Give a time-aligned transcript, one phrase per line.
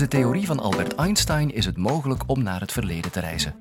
[0.00, 3.56] de theorie van Albert Einstein is het mogelijk om naar het verleden te reizen.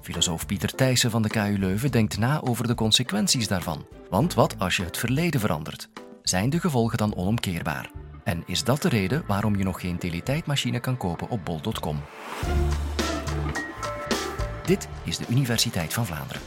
[0.00, 3.86] Filosoof Pieter Thijssen van de KU Leuven denkt na over de consequenties daarvan.
[4.10, 5.88] Want wat als je het verleden verandert?
[6.22, 7.90] Zijn de gevolgen dan onomkeerbaar?
[8.24, 12.02] En is dat de reden waarom je nog geen teletijdmachine kan kopen op bol.com?
[14.64, 16.42] Dit is de Universiteit van Vlaanderen.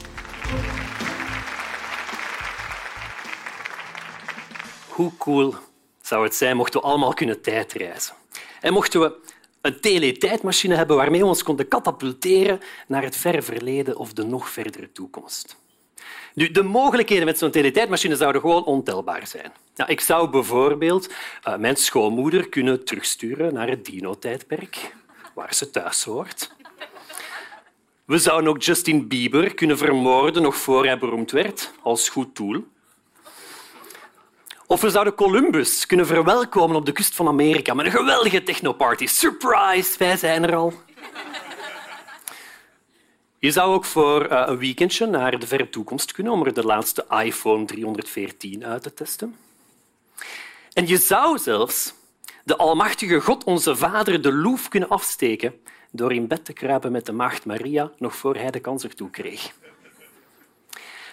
[4.88, 5.56] Hoe cool
[6.02, 8.16] zou het zijn mochten we allemaal kunnen tijdreizen?
[8.62, 13.98] En mochten we een teletijdmachine hebben waarmee we ons konden katapulteren naar het verre verleden
[13.98, 15.58] of de nog verdere toekomst.
[16.34, 19.52] Nu, de mogelijkheden met zo'n teletijdmachine zouden gewoon ontelbaar zijn.
[19.76, 21.14] Ja, ik zou bijvoorbeeld
[21.48, 24.96] uh, mijn schoonmoeder kunnen terugsturen naar het dino-tijdperk,
[25.34, 26.56] waar ze thuis hoort.
[28.06, 32.64] We zouden ook Justin Bieber kunnen vermoorden nog voor hij beroemd werd, als goed doel.
[34.70, 39.06] Of we zouden Columbus kunnen verwelkomen op de kust van Amerika met een geweldige technoparty.
[39.06, 40.74] Surprise, wij zijn er al.
[43.40, 46.64] Je zou ook voor uh, een weekendje naar de verre toekomst kunnen om er de
[46.64, 49.36] laatste iPhone 314 uit te testen.
[50.74, 51.94] En je zou zelfs
[52.44, 55.62] de almachtige God, onze Vader, de loef kunnen afsteken
[55.92, 59.10] door in bed te kruipen met de maagd Maria nog voor hij de kans ertoe
[59.10, 59.52] kreeg.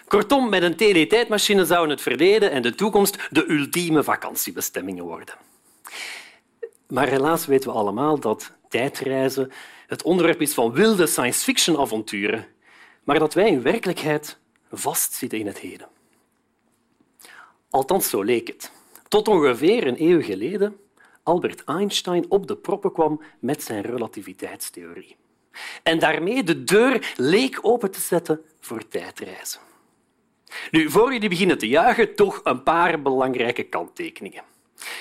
[0.07, 5.35] Kortom, met een teletijdmachine zouden het verleden en de toekomst de ultieme vakantiebestemmingen worden.
[6.87, 9.51] Maar helaas weten we allemaal dat tijdreizen
[9.87, 12.47] het onderwerp is van wilde science-fiction avonturen,
[13.03, 14.37] maar dat wij in werkelijkheid
[14.71, 15.87] vastzitten in het heden.
[17.69, 18.71] Althans, zo leek het.
[19.07, 20.79] Tot ongeveer een eeuw geleden
[21.23, 25.15] Albert Einstein op de proppen kwam met zijn relativiteitstheorie.
[25.83, 29.59] En daarmee de deur leek open te zetten voor tijdreizen.
[30.71, 34.43] Nu, voor jullie beginnen te juichen, toch een paar belangrijke kanttekeningen.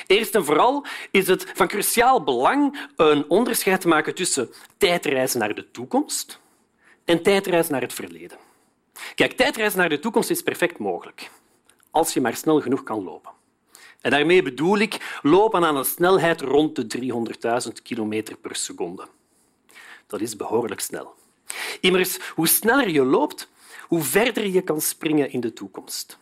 [0.07, 5.55] Eerst en vooral is het van cruciaal belang een onderscheid te maken tussen tijdreizen naar
[5.55, 6.41] de toekomst
[7.05, 8.39] en tijdreizen naar het verleden.
[9.14, 11.31] Kijk, tijdreizen naar de toekomst is perfect mogelijk,
[11.91, 13.33] als je maar snel genoeg kan lopen.
[14.01, 16.98] En daarmee bedoel ik lopen aan een snelheid rond de
[17.67, 19.07] 300.000 km per seconde.
[20.07, 21.14] Dat is behoorlijk snel.
[21.81, 23.48] Immers, hoe sneller je loopt,
[23.86, 26.18] hoe verder je kan springen in de toekomst.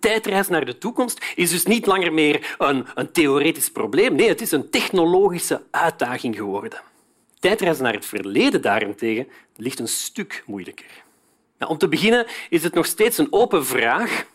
[0.00, 4.14] Tijdreis naar de toekomst is dus niet langer meer een, een theoretisch probleem.
[4.14, 6.80] Nee, het is een technologische uitdaging geworden.
[7.38, 11.02] Tijdreizen naar het verleden daarentegen ligt een stuk moeilijker.
[11.58, 14.26] Nou, om te beginnen is het nog steeds een open vraag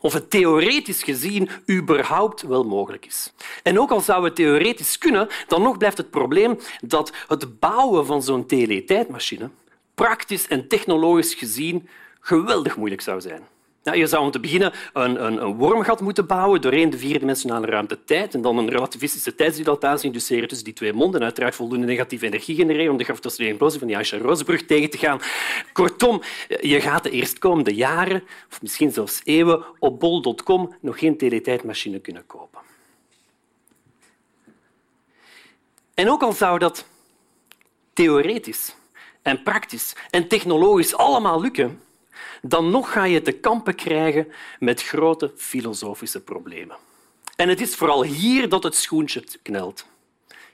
[0.00, 3.32] of het theoretisch gezien überhaupt wel mogelijk is.
[3.62, 8.06] En ook al zou het theoretisch kunnen, dan nog blijft het probleem dat het bouwen
[8.06, 9.50] van zo'n teletijdmachine
[9.96, 11.88] praktisch en technologisch gezien
[12.20, 13.42] geweldig moeilijk zou zijn.
[13.82, 18.34] je zou om te beginnen een, een, een, wormgat moeten bouwen doorheen de vierdimensionale ruimte-tijd
[18.34, 22.56] en dan een relativistische tijdsdilatatie induceren tussen die twee monden en uiteraard voldoende negatieve energie
[22.56, 25.20] genereren om de gravitationele implosie van die Einstein-Rosebrug tegen te gaan.
[25.72, 26.22] Kortom,
[26.60, 32.26] je gaat de eerstkomende jaren, of misschien zelfs eeuwen, op bol.com nog geen teletijdmachine kunnen
[32.26, 32.60] kopen.
[35.94, 36.86] En ook al zou dat
[37.92, 38.76] theoretisch
[39.26, 41.80] en praktisch en technologisch allemaal lukken,
[42.42, 46.76] dan nog ga je te kampen krijgen met grote filosofische problemen.
[47.36, 49.86] En het is vooral hier dat het schoentje knelt.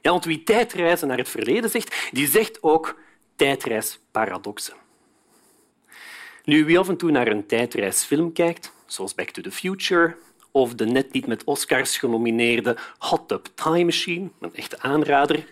[0.01, 2.99] Ja, want wie tijdreizen naar het verleden zegt, die zegt ook
[3.37, 4.75] tijdreisparadoxen.
[6.45, 10.17] Nu, wie af en toe naar een tijdreisfilm kijkt, zoals Back to the Future
[10.51, 15.45] of de net niet met Oscars genomineerde Hot Tub Time Machine, een echte aanrader,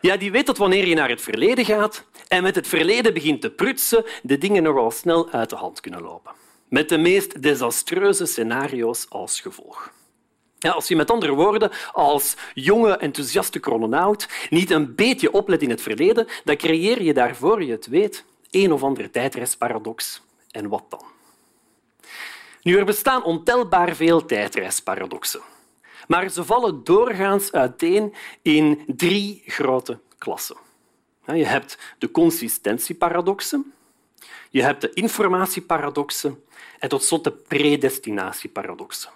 [0.00, 3.40] ja, die weet dat wanneer je naar het verleden gaat en met het verleden begint
[3.40, 6.32] te prutsen, de dingen nogal snel uit de hand kunnen lopen.
[6.68, 9.92] Met de meest desastreuze scenario's als gevolg.
[10.58, 15.70] Ja, als je met andere woorden als jonge, enthousiaste chrononaut niet een beetje oplet in
[15.70, 20.22] het verleden, dan creëer je daarvoor je het weet een of andere tijdreisparadox.
[20.50, 21.04] En wat dan?
[22.62, 25.40] Nu, er bestaan ontelbaar veel tijdreisparadoxen
[26.10, 30.56] maar ze vallen doorgaans uiteen in drie grote klassen.
[31.36, 33.72] Je hebt de consistentieparadoxen,
[34.50, 36.44] je hebt de informatieparadoxen
[36.78, 39.10] en tot slot de predestinatieparadoxen.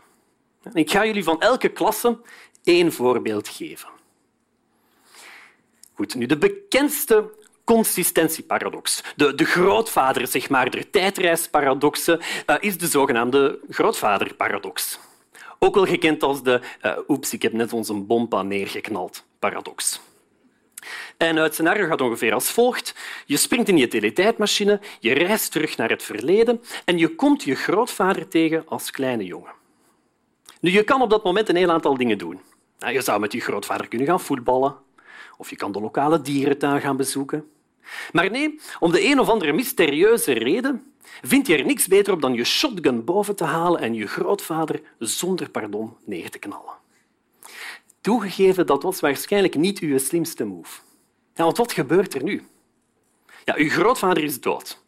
[0.73, 2.19] Ik ga jullie van elke klasse
[2.65, 3.89] één voorbeeld geven.
[5.95, 7.33] Goed, nu de bekendste
[7.65, 14.99] consistentieparadox, de, de grootvader zeg maar, der tijdreisparadoxen, uh, is de zogenaamde grootvaderparadox.
[15.59, 20.01] Ook wel gekend als de uh, oeps, ik heb net onze bompa neergeknald paradox.
[21.17, 22.95] En het scenario gaat ongeveer als volgt.
[23.27, 27.55] Je springt in je teletijdmachine, je reist terug naar het verleden en je komt je
[27.55, 29.53] grootvader tegen als kleine jongen.
[30.61, 32.41] Nu, je kan op dat moment een heel aantal dingen doen.
[32.79, 34.77] Nou, je zou met je grootvader kunnen gaan voetballen.
[35.37, 37.51] of je kan de lokale dierentuin gaan bezoeken.
[38.13, 42.21] Maar nee, om de een of andere mysterieuze reden vind je er niks beter op
[42.21, 46.75] dan je shotgun boven te halen en je grootvader zonder pardon neer te knallen.
[48.01, 50.81] Toegegeven, dat was waarschijnlijk niet uw slimste move.
[51.35, 52.47] Want wat gebeurt er nu?
[53.45, 54.83] Ja, uw grootvader is dood.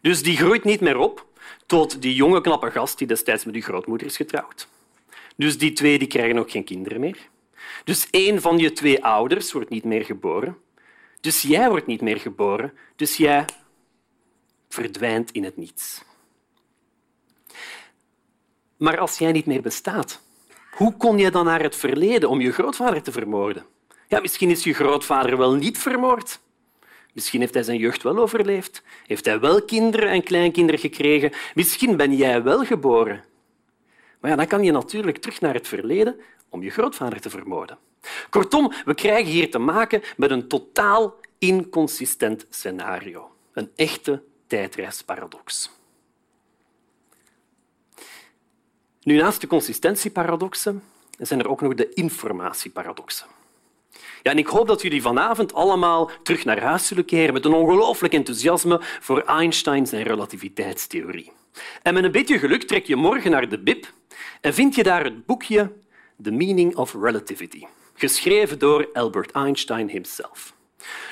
[0.00, 1.26] Dus die groeit niet meer op
[1.66, 4.68] tot die jonge knappe gast die destijds met uw grootmoeder is getrouwd.
[5.36, 7.28] Dus die twee die krijgen ook geen kinderen meer.
[7.84, 10.56] Dus één van je twee ouders wordt niet meer geboren.
[11.20, 12.72] Dus jij wordt niet meer geboren.
[12.96, 13.44] Dus jij
[14.68, 16.02] verdwijnt in het niets.
[18.76, 20.22] Maar als jij niet meer bestaat,
[20.70, 23.66] hoe kon je dan naar het verleden om je grootvader te vermoorden?
[24.08, 26.40] Ja, misschien is je grootvader wel niet vermoord.
[27.12, 28.82] Misschien heeft hij zijn jeugd wel overleefd.
[29.06, 31.32] Heeft hij wel kinderen en kleinkinderen gekregen.
[31.54, 33.24] Misschien ben jij wel geboren.
[34.20, 37.78] Maar ja, dan kan je natuurlijk terug naar het verleden om je grootvader te vermoorden.
[38.30, 43.30] Kortom, we krijgen hier te maken met een totaal inconsistent scenario.
[43.52, 45.70] Een echte tijdreisparadox.
[49.02, 50.82] Nu, naast de consistentieparadoxen
[51.18, 53.26] zijn er ook nog de informatieparadoxen.
[54.26, 57.52] Ja, en ik hoop dat jullie vanavond allemaal terug naar huis zullen keren met een
[57.52, 61.32] ongelooflijk enthousiasme voor Einstein en relativiteitstheorie.
[61.82, 63.86] En met een beetje geluk trek je morgen naar de Bib
[64.40, 65.72] en vind je daar het boekje
[66.22, 67.64] The Meaning of Relativity,
[67.94, 70.54] geschreven door Albert Einstein himself.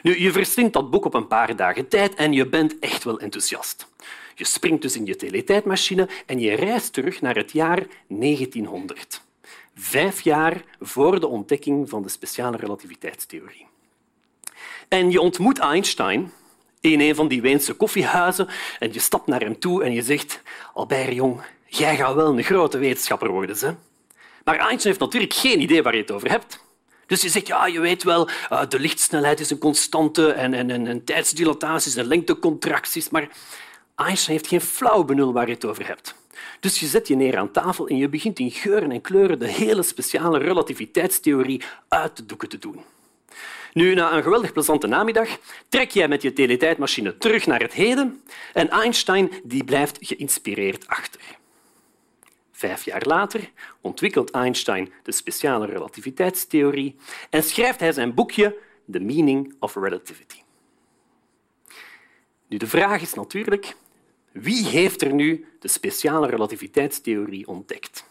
[0.02, 3.18] Nu, je verslindt dat boek op een paar dagen tijd en je bent echt wel
[3.18, 3.88] enthousiast.
[4.34, 9.23] Je springt dus in je teletijdmachine en je reist terug naar het jaar 1900.
[9.74, 13.66] Vijf jaar voor de ontdekking van de speciale relativiteitstheorie.
[14.88, 16.32] En je ontmoet Einstein
[16.80, 18.48] in een van die Weense koffiehuizen
[18.78, 20.42] en je stapt naar hem toe en je zegt
[20.74, 23.56] Albert, jong, jij gaat wel een grote wetenschapper worden.
[23.58, 23.74] Hè?
[24.44, 26.62] Maar Einstein heeft natuurlijk geen idee waar je het over hebt.
[27.06, 30.70] Dus je zegt, ja, je weet wel, eh, de lichtsnelheid is een constante en, en,
[30.70, 33.28] en, en tijdsdilataties en lengtecontracties, maar
[33.96, 36.14] Einstein heeft geen flauw benul waar je het over hebt.
[36.60, 39.48] Dus je zet je neer aan tafel en je begint in geuren en kleuren de
[39.48, 42.80] hele speciale relativiteitstheorie uit de doeken te doen.
[43.72, 45.28] Nu, na een geweldig plezante namiddag,
[45.68, 48.22] trek jij met je teletijdmachine terug naar het heden
[48.52, 51.20] en Einstein die blijft geïnspireerd achter.
[52.52, 53.50] Vijf jaar later
[53.80, 56.96] ontwikkelt Einstein de speciale relativiteitstheorie
[57.30, 58.56] en schrijft hij zijn boekje
[58.90, 60.38] The Meaning of Relativity.
[62.48, 63.74] Nu, de vraag is natuurlijk,
[64.34, 68.04] wie heeft er nu de speciale relativiteitstheorie ontdekt?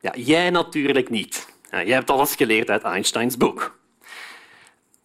[0.00, 1.48] Ja, jij natuurlijk niet.
[1.70, 3.78] jij hebt alles geleerd uit Einsteins boek.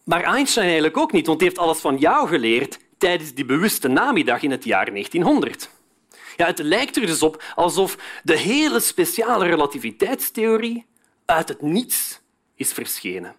[0.04, 3.88] Maar Einstein eigenlijk ook niet, want hij heeft alles van jou geleerd tijdens die bewuste
[3.88, 5.70] namiddag in het jaar 1900.
[6.36, 10.86] Ja, het lijkt er dus op alsof de hele speciale relativiteitstheorie
[11.24, 12.20] uit het niets
[12.54, 13.34] is verschenen.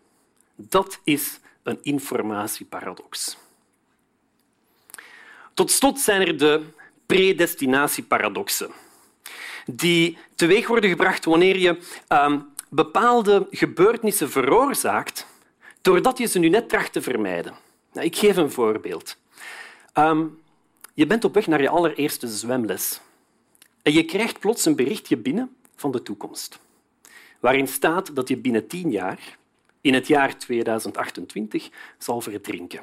[0.55, 3.37] Dat is een informatieparadox.
[5.55, 6.63] Tot slot zijn er de
[7.05, 8.71] predestinatieparadoxen,
[9.65, 11.79] die teweeg worden gebracht wanneer je
[12.11, 12.33] uh,
[12.69, 15.27] bepaalde gebeurtenissen veroorzaakt
[15.81, 17.53] doordat je ze nu net tracht te vermijden.
[17.93, 19.17] Nou, ik geef een voorbeeld.
[19.93, 20.39] Um,
[20.93, 22.99] je bent op weg naar je allereerste zwemles
[23.81, 26.59] en je krijgt plots een berichtje binnen van de toekomst,
[27.39, 29.37] waarin staat dat je binnen tien jaar,
[29.81, 32.81] in het jaar 2028, zal verdrinken.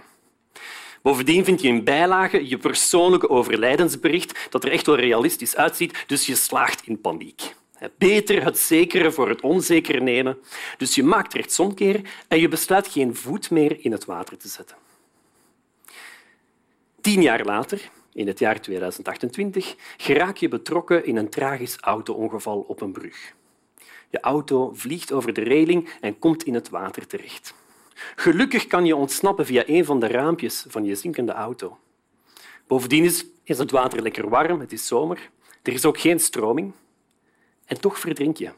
[1.02, 6.26] Bovendien vind je in bijlage je persoonlijke overlijdensbericht dat er echt wel realistisch uitziet, dus
[6.26, 7.54] je slaagt in paniek.
[7.98, 10.38] Beter het zekere voor het onzekere nemen.
[10.76, 14.76] Dus je maakt rechtsomkeer en je besluit geen voet meer in het water te zetten.
[17.00, 22.80] Tien jaar later, in het jaar 2028, geraak je betrokken in een tragisch auto-ongeval op
[22.80, 23.34] een brug.
[24.10, 27.54] Je auto vliegt over de reling en komt in het water terecht.
[28.16, 31.78] Gelukkig kan je ontsnappen via een van de raampjes van je zinkende auto.
[32.66, 35.30] Bovendien is, het water lekker warm, het is zomer.
[35.62, 36.72] Er is ook geen stroming.
[37.64, 38.50] En toch verdrink je.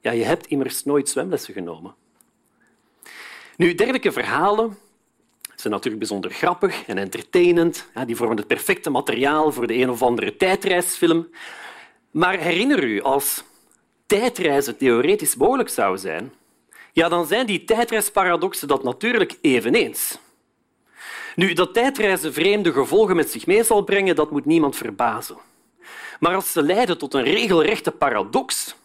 [0.00, 1.94] Ja, je hebt immers nooit zwemlessen genomen.
[3.56, 4.78] Nu, dergelijke verhalen
[5.54, 7.86] zijn natuurlijk bijzonder grappig en entertainend.
[8.06, 11.28] Die vormen het perfecte materiaal voor de een of andere tijdreisfilm.
[12.10, 13.44] Maar herinner u, als
[14.06, 16.32] tijdreizen theoretisch mogelijk zou zijn,
[16.96, 20.18] ja, dan zijn die tijdreisparadoxen dat natuurlijk eveneens.
[21.34, 25.36] Nu, dat tijdreizen vreemde gevolgen met zich mee zal brengen, dat moet niemand verbazen.
[26.20, 28.76] Maar als ze leiden tot een regelrechte paradox,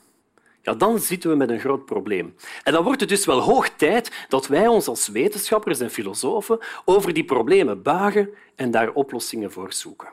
[0.61, 2.35] ja, dan zitten we met een groot probleem.
[2.63, 6.59] En dan wordt het dus wel hoog tijd dat wij ons als wetenschappers en filosofen
[6.85, 10.09] over die problemen buigen en daar oplossingen voor zoeken.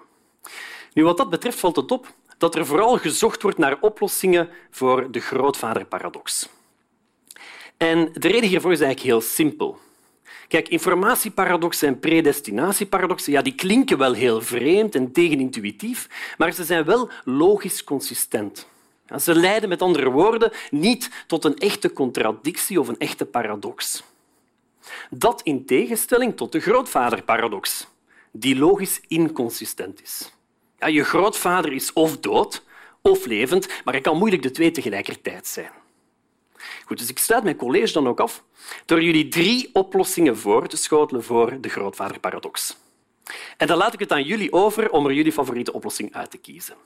[0.92, 5.10] Nu, wat dat betreft valt het op dat er vooral gezocht wordt naar oplossingen voor
[5.10, 6.48] de grootvaderparadox.
[7.78, 9.78] En de reden hiervoor is eigenlijk heel simpel.
[10.48, 16.08] Kijk, informatieparadoxen en predestinatieparadoxen ja, die klinken wel heel vreemd en tegenintuïtief,
[16.38, 18.66] maar ze zijn wel logisch consistent.
[19.20, 24.02] Ze leiden met andere woorden niet tot een echte contradictie of een echte paradox.
[25.10, 27.86] Dat in tegenstelling tot de grootvaderparadox,
[28.32, 30.32] die logisch inconsistent is.
[30.78, 32.62] Ja, je grootvader is of dood
[33.02, 35.70] of levend, maar hij kan moeilijk de twee tegelijkertijd zijn.
[36.84, 38.44] Goed, dus ik sluit mijn college dan ook af
[38.84, 42.76] door jullie drie oplossingen voor te schotelen voor de grootvaderparadox.
[43.56, 46.38] En dan laat ik het aan jullie over om er jullie favoriete oplossing uit te
[46.38, 46.76] kiezen.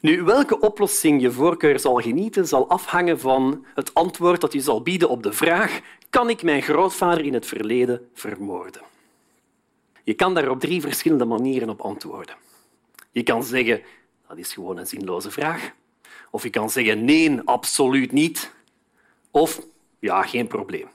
[0.00, 4.82] Nu, welke oplossing je voorkeur zal genieten, zal afhangen van het antwoord dat je zal
[4.82, 5.80] bieden op de vraag
[6.14, 8.82] kan ik mijn grootvader in het verleden vermoorden?
[10.02, 12.36] Je kan daar op drie verschillende manieren op antwoorden.
[13.10, 13.82] Je kan zeggen
[14.28, 15.72] dat is gewoon een zinloze vraag.
[16.34, 18.52] Of je kan zeggen nee, absoluut niet.
[19.30, 19.60] Of
[19.98, 20.88] ja, geen probleem.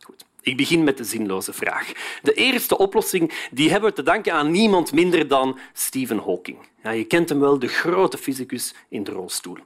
[0.00, 0.24] Goed.
[0.40, 1.92] Ik begin met de zinloze vraag.
[2.22, 6.58] De eerste oplossing die hebben we te danken aan niemand minder dan Stephen Hawking.
[6.82, 9.58] Ja, je kent hem wel, de grote fysicus in de rolstoel.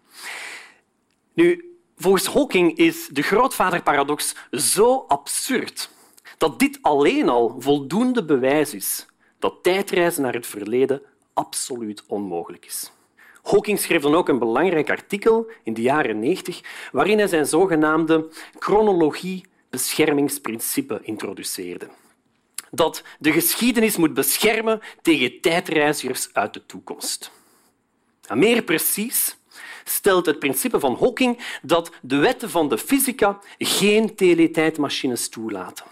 [1.33, 5.91] Nu, volgens Hawking is de grootvaderparadox zo absurd
[6.37, 9.07] dat dit alleen al voldoende bewijs is
[9.39, 12.91] dat tijdreizen naar het verleden absoluut onmogelijk is.
[13.43, 18.29] Hawking schreef dan ook een belangrijk artikel in de jaren 90 waarin hij zijn zogenaamde
[18.59, 21.89] chronologie-beschermingsprincipe introduceerde.
[22.71, 27.31] Dat de geschiedenis moet beschermen tegen tijdreizigers uit de toekomst.
[28.35, 29.37] meer precies
[29.85, 35.85] stelt het principe van Hawking dat de wetten van de fysica geen teletijdmachines toelaten.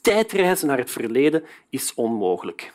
[0.00, 2.72] Tijdreizen naar het verleden is onmogelijk.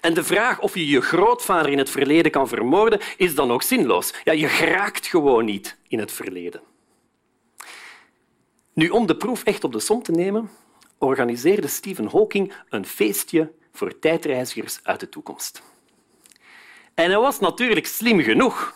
[0.00, 3.62] En de vraag of je je grootvader in het verleden kan vermoorden, is dan ook
[3.62, 4.14] zinloos.
[4.24, 6.60] Ja, je geraakt gewoon niet in het verleden.
[8.72, 10.50] Nu, om de proef echt op de som te nemen,
[10.98, 15.62] organiseerde Stephen Hawking een feestje voor tijdreizigers uit de toekomst.
[16.94, 18.74] En hij was natuurlijk slim genoeg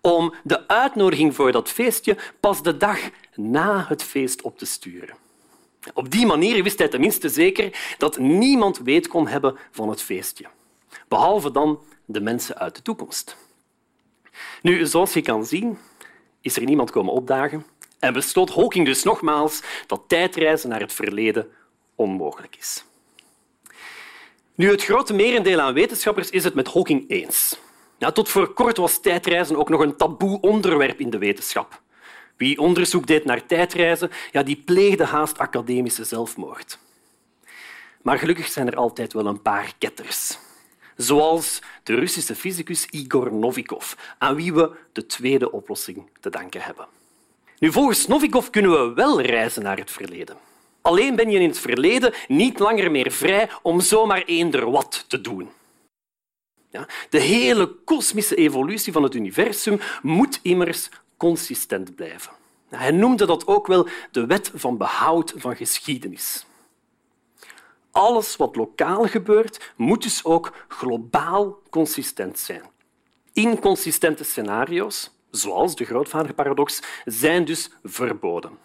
[0.00, 2.98] om de uitnodiging voor dat feestje pas de dag
[3.34, 5.16] na het feest op te sturen.
[5.94, 10.46] Op die manier wist hij tenminste zeker dat niemand weet kon hebben van het feestje,
[11.08, 13.36] behalve dan de mensen uit de toekomst.
[14.62, 15.78] Nu, zoals je kan zien,
[16.40, 17.66] is er niemand komen opdagen
[17.98, 21.48] en besloot Hawking dus nogmaals dat tijdreizen naar het verleden
[21.94, 22.84] onmogelijk is.
[24.54, 27.58] Nu, het grote merendeel aan wetenschappers is het met Hawking eens.
[27.98, 31.82] Ja, tot voor kort was tijdreizen ook nog een taboe onderwerp in de wetenschap.
[32.38, 36.78] Wie onderzoek deed naar tijdreizen, ja, die pleegde haast academische zelfmoord.
[38.02, 40.38] Maar gelukkig zijn er altijd wel een paar ketters.
[40.96, 46.86] Zoals de Russische fysicus Igor Novikov, aan wie we de tweede oplossing te danken hebben.
[47.58, 50.36] Nu, volgens Novikov kunnen we wel reizen naar het verleden.
[50.82, 55.20] Alleen ben je in het verleden niet langer meer vrij om zomaar eender wat te
[55.20, 55.50] doen.
[56.70, 60.88] Ja, de hele kosmische evolutie van het universum moet immers
[61.18, 62.32] consistent blijven.
[62.68, 66.46] Hij noemde dat ook wel de wet van behoud van geschiedenis.
[67.90, 72.62] Alles wat lokaal gebeurt, moet dus ook globaal consistent zijn.
[73.32, 78.58] Inconsistente scenario's, zoals de grootvaderparadox, zijn dus verboden.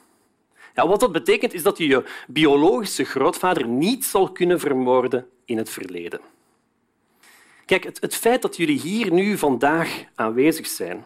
[0.75, 5.57] Ja, wat dat betekent is dat je je biologische grootvader niet zal kunnen vermoorden in
[5.57, 6.21] het verleden.
[7.65, 11.05] Kijk, het, het feit dat jullie hier nu vandaag aanwezig zijn,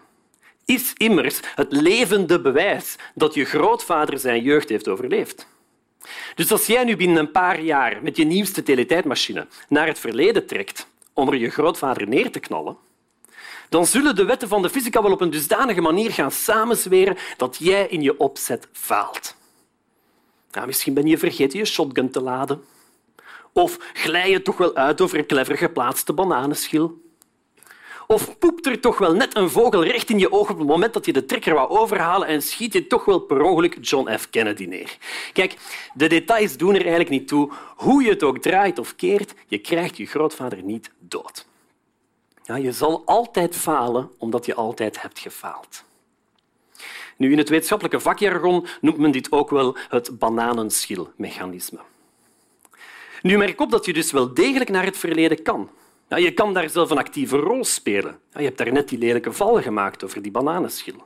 [0.68, 5.48] is immers het levende bewijs dat je grootvader zijn jeugd heeft overleefd.
[6.36, 10.46] Dus als jij nu binnen een paar jaar met je nieuwste teletijdmachine naar het verleden
[10.46, 12.78] trekt om er je grootvader neer te knallen,
[13.70, 17.58] dan zullen de wetten van de fysica wel op een dusdanige manier gaan samenzweren dat
[17.60, 19.36] jij in je opzet faalt.
[20.52, 22.64] Nou, misschien ben je vergeten je shotgun te laden.
[23.54, 27.06] Of glij je toch wel uit over een clever geplaatste bananenschil.
[28.08, 30.94] Of poept er toch wel net een vogel recht in je oog op het moment
[30.94, 34.30] dat je de trekker wou overhalen en schiet je toch wel per ongeluk John F.
[34.30, 34.98] Kennedy neer.
[35.34, 35.56] Kijk,
[35.94, 37.52] de details doen er eigenlijk niet toe.
[37.76, 41.46] Hoe je het ook draait of keert, je krijgt je grootvader niet dood.
[42.44, 45.84] Ja, je zal altijd falen omdat je altijd hebt gefaald.
[47.18, 51.80] Nu, in het wetenschappelijke vakjargon noemt men dit ook wel het bananenschilmechanisme.
[53.22, 55.70] Nu merk op dat je dus wel degelijk naar het verleden kan.
[56.10, 58.20] Ja, je kan daar zelf een actieve rol spelen.
[58.32, 61.06] Ja, je hebt daar net die lelijke val gemaakt over die bananenschil.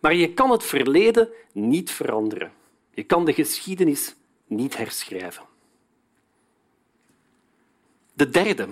[0.00, 2.52] Maar je kan het verleden niet veranderen.
[2.94, 4.14] Je kan de geschiedenis
[4.46, 5.42] niet herschrijven.
[8.14, 8.68] De derde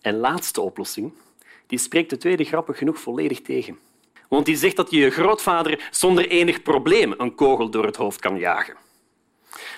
[0.00, 1.12] en laatste oplossing
[1.66, 3.78] die spreekt de tweede grappig genoeg volledig tegen.
[4.28, 8.20] Want die zegt dat je je grootvader zonder enig probleem een kogel door het hoofd
[8.20, 8.76] kan jagen.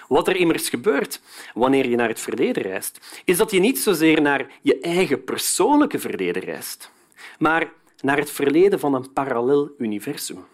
[0.08, 1.20] Wat er immers gebeurt
[1.54, 5.98] wanneer je naar het verleden reist, is dat je niet zozeer naar je eigen persoonlijke
[5.98, 6.90] verleden reist,
[7.38, 10.44] maar naar het verleden van een parallel universum.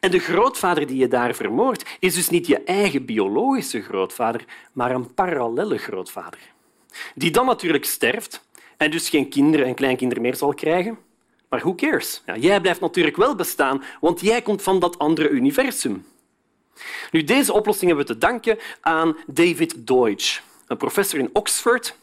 [0.00, 4.90] En de grootvader die je daar vermoordt, is dus niet je eigen biologische grootvader, maar
[4.90, 6.38] een parallelle grootvader.
[7.14, 10.98] Die dan natuurlijk sterft en dus geen kinderen en kleinkinderen meer zal krijgen.
[11.48, 12.22] Maar who cares?
[12.26, 16.04] Ja, jij blijft natuurlijk wel bestaan, want jij komt van dat andere universum.
[17.10, 21.96] Nu, deze oplossing hebben we te danken aan David Deutsch, een professor in Oxford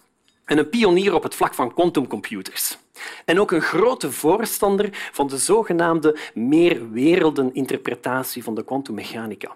[0.46, 2.78] en een pionier op het vlak van quantumcomputers.
[3.26, 9.56] En ook een grote voorstander van de zogenaamde meerwerelden-interpretatie van de kwantummechanica.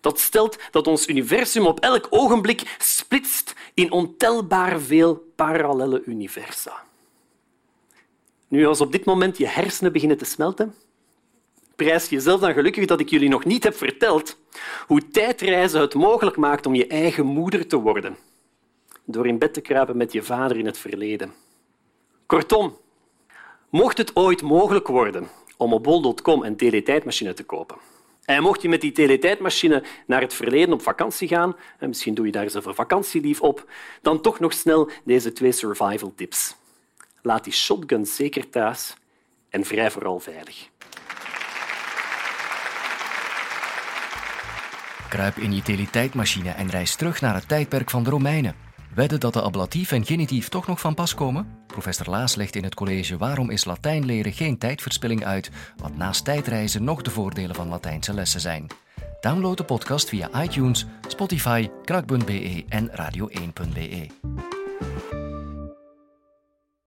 [0.00, 6.82] Dat stelt dat ons universum op elk ogenblik splitst in ontelbaar veel parallele universa.
[8.48, 10.74] Nu, als op dit moment je hersenen beginnen te smelten,
[11.76, 14.38] prijs jezelf dan gelukkig dat ik jullie nog niet heb verteld
[14.86, 18.16] hoe tijdreizen het mogelijk maakt om je eigen moeder te worden,
[19.04, 21.32] door in bed te kruipen met je vader in het verleden.
[22.26, 22.76] Kortom,
[23.70, 27.76] mocht het ooit mogelijk worden om op bol.com een teletijdmachine te kopen,
[28.24, 32.26] en mocht je met die teletijdmachine naar het verleden op vakantie gaan, en misschien doe
[32.26, 33.70] je daar zelf een vakantielief op,
[34.02, 36.56] dan toch nog snel deze twee survival tips.
[37.22, 38.94] Laat die shotgun zeker thuis
[39.48, 40.68] en vrij vooral veilig.
[45.14, 48.54] Kruip in je teletijdmachine en reis terug naar het tijdperk van de Romeinen.
[48.94, 51.46] Wedden dat de ablatief en genitief toch nog van pas komen?
[51.66, 56.24] Professor Laas legt in het college Waarom is Latijn leren geen tijdverspilling uit, wat naast
[56.24, 58.66] tijdreizen nog de voordelen van Latijnse lessen zijn.
[59.20, 64.06] Download de podcast via iTunes, Spotify, krak.be en radio1.be.